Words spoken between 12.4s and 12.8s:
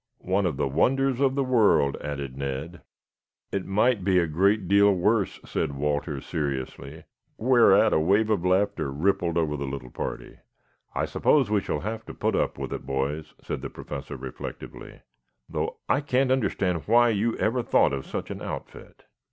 with